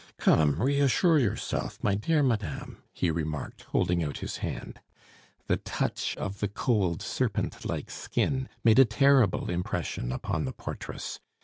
[0.17, 4.79] "Come, reassure yourself, my dear madame," he remarked, holding out his hand.
[5.45, 11.19] The touch of the cold, serpent like skin made a terrible impression upon the portress.